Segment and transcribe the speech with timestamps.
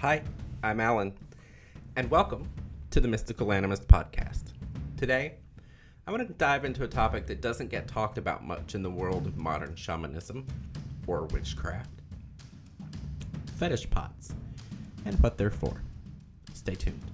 [0.00, 0.22] Hi,
[0.62, 1.12] I'm Alan,
[1.94, 2.48] and welcome
[2.88, 4.44] to the Mystical Animist Podcast.
[4.96, 5.34] Today,
[6.06, 8.88] I want to dive into a topic that doesn't get talked about much in the
[8.88, 10.46] world of modern shamanism
[11.06, 11.90] or witchcraft
[13.58, 14.32] fetish pots
[15.04, 15.82] and what they're for.
[16.54, 17.04] Stay tuned.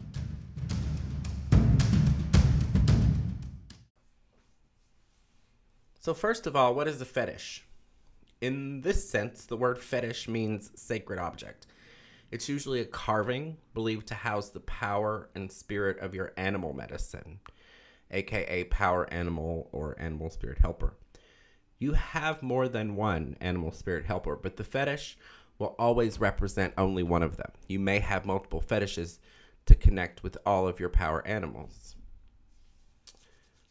[5.99, 7.65] So, first of all, what is a fetish?
[8.41, 11.67] In this sense, the word fetish means sacred object.
[12.31, 17.41] It's usually a carving believed to house the power and spirit of your animal medicine,
[18.11, 20.95] aka power animal or animal spirit helper.
[21.79, 25.17] You have more than one animal spirit helper, but the fetish
[25.59, 27.51] will always represent only one of them.
[27.69, 29.19] You may have multiple fetishes
[29.67, 31.97] to connect with all of your power animals.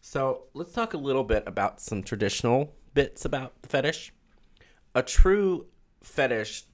[0.02, 4.14] So let's talk a little bit about some traditional bits about the fetish.
[4.94, 5.66] A true
[6.04, 6.66] fetish,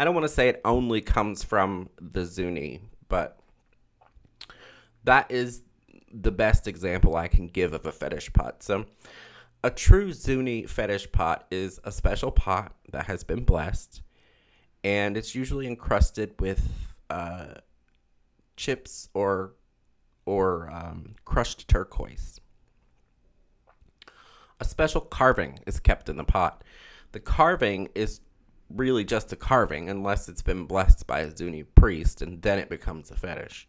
[0.00, 3.38] I don't want to say it only comes from the Zuni, but
[5.04, 5.60] that is
[6.10, 8.62] the best example I can give of a fetish pot.
[8.62, 8.86] So,
[9.62, 14.00] a true Zuni fetish pot is a special pot that has been blessed,
[14.82, 16.66] and it's usually encrusted with
[17.10, 17.56] uh,
[18.56, 19.52] chips or
[20.24, 22.40] or um, crushed turquoise.
[24.60, 26.64] A special carving is kept in the pot.
[27.12, 28.22] The carving is
[28.74, 32.68] really just a carving unless it's been blessed by a Zuni priest, and then it
[32.68, 33.68] becomes a fetish.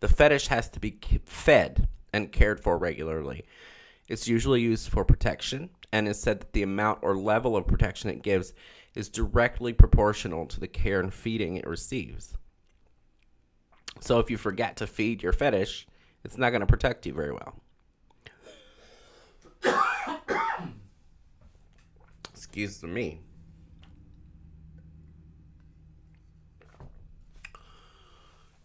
[0.00, 3.44] The fetish has to be fed and cared for regularly.
[4.08, 8.10] It's usually used for protection, and is said that the amount or level of protection
[8.10, 8.52] it gives
[8.94, 12.36] is directly proportional to the care and feeding it receives.
[14.00, 15.86] So if you forget to feed your fetish,
[16.24, 17.56] it's not going to protect you very well.
[22.34, 23.20] Excuse me.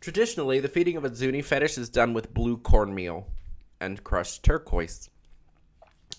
[0.06, 3.28] Traditionally, the feeding of a Zuni fetish is done with blue cornmeal
[3.82, 5.10] and crushed turquoise.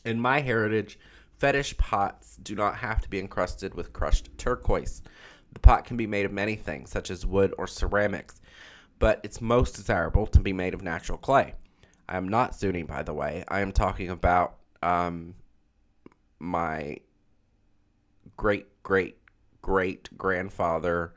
[0.04, 0.98] In my heritage,
[1.38, 5.02] fetish pots do not have to be encrusted with crushed turquoise.
[5.52, 8.40] The pot can be made of many things, such as wood or ceramics,
[8.98, 11.54] but it's most desirable to be made of natural clay.
[12.08, 13.44] I am not Zuni, by the way.
[13.46, 15.36] I am talking about um,
[16.40, 16.96] my
[18.36, 19.18] great great
[19.62, 21.14] great grandfather.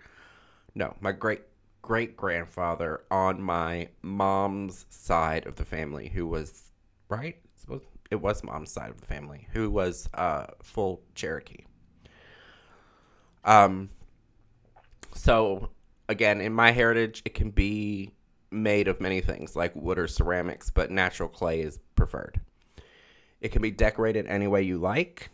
[0.75, 1.41] No, my great
[1.89, 6.69] great grandfather on my mom's side of the family, who was
[7.09, 7.37] right.
[8.11, 11.65] It was mom's side of the family, who was uh, full Cherokee.
[13.43, 13.89] Um.
[15.15, 15.71] So
[16.07, 18.13] again, in my heritage, it can be
[18.51, 22.39] made of many things like wood or ceramics, but natural clay is preferred.
[23.41, 25.31] It can be decorated any way you like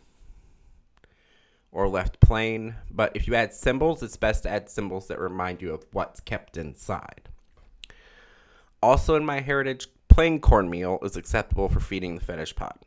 [1.76, 5.60] or left plain, but if you add symbols, it's best to add symbols that remind
[5.60, 7.28] you of what's kept inside.
[8.82, 12.82] Also, in my heritage, plain cornmeal is acceptable for feeding the fetish pot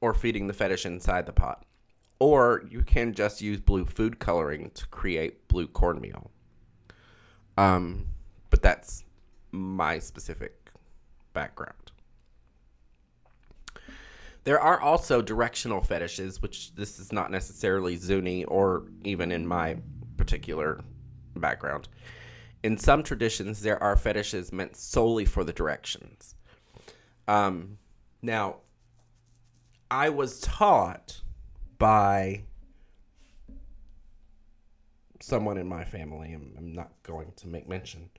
[0.00, 1.64] or feeding the fetish inside the pot
[2.20, 6.30] or you can just use blue food coloring to create blue cornmeal.
[7.58, 8.06] Um,
[8.48, 9.02] but that's
[9.50, 10.70] my specific
[11.32, 11.81] background.
[14.44, 19.76] There are also directional fetishes, which this is not necessarily Zuni or even in my
[20.16, 20.80] particular
[21.36, 21.88] background.
[22.62, 26.34] In some traditions, there are fetishes meant solely for the directions.
[27.28, 27.78] Um,
[28.20, 28.56] now,
[29.90, 31.20] I was taught
[31.78, 32.44] by
[35.20, 36.32] someone in my family.
[36.32, 38.10] I'm, I'm not going to make mention.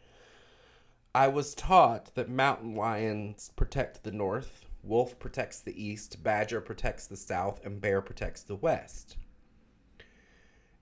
[1.16, 7.08] I was taught that mountain lions protect the north, wolf protects the east, badger protects
[7.08, 9.18] the south, and bear protects the west.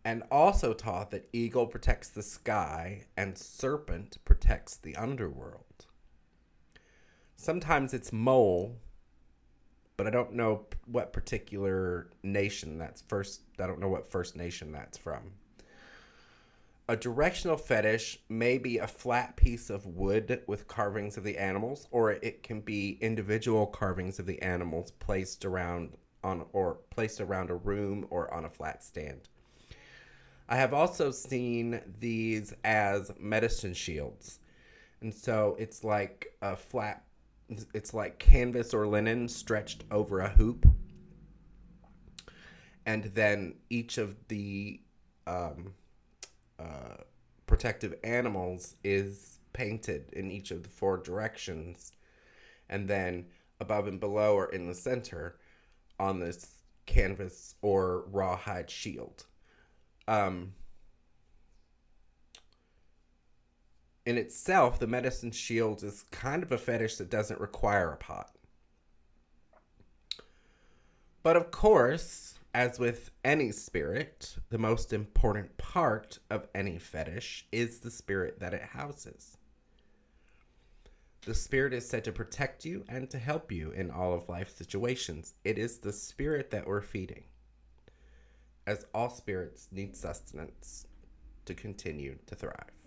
[0.03, 5.85] And also taught that eagle protects the sky and serpent protects the underworld.
[7.35, 8.77] Sometimes it's mole
[10.01, 13.41] but I don't know what particular nation that's first.
[13.59, 15.33] I don't know what First Nation that's from.
[16.91, 21.87] A directional fetish may be a flat piece of wood with carvings of the animals,
[21.89, 27.49] or it can be individual carvings of the animals placed around on or placed around
[27.49, 29.29] a room or on a flat stand.
[30.49, 34.39] I have also seen these as medicine shields.
[34.99, 37.05] And so it's like a flat
[37.73, 40.65] it's like canvas or linen stretched over a hoop
[42.85, 44.81] and then each of the
[45.25, 45.73] um,
[46.61, 46.97] uh,
[47.47, 51.91] protective animals is painted in each of the four directions.
[52.69, 53.25] And then
[53.59, 55.37] above and below or in the center
[55.99, 56.55] on this
[56.85, 59.25] canvas or rawhide shield.
[60.07, 60.53] Um,
[64.05, 68.35] in itself, the medicine shield is kind of a fetish that doesn't require a pot.
[71.23, 77.79] But of course, as with any spirit, the most important part of any fetish is
[77.79, 79.37] the spirit that it houses.
[81.25, 84.55] The spirit is said to protect you and to help you in all of life's
[84.55, 85.35] situations.
[85.43, 87.25] It is the spirit that we're feeding.
[88.65, 90.87] As all spirits need sustenance
[91.45, 92.80] to continue to thrive.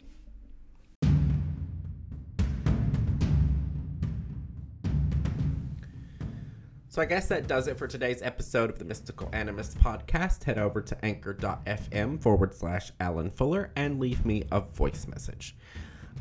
[6.95, 10.45] So I guess that does it for today's episode of the Mystical Animist podcast.
[10.45, 15.57] Head over to anchor.fm forward slash Alan Fuller and leave me a voice message.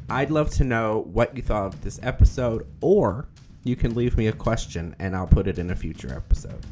[0.09, 3.27] I'd love to know what you thought of this episode, or
[3.63, 6.65] you can leave me a question and I'll put it in a future episode.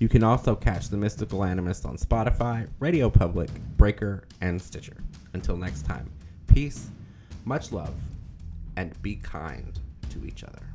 [0.00, 4.96] You can also catch the Mystical Animist on Spotify, Radio Public, Breaker, and Stitcher.
[5.32, 6.10] Until next time,
[6.48, 6.88] peace,
[7.44, 7.94] much love,
[8.74, 9.78] and be kind
[10.10, 10.71] to each other.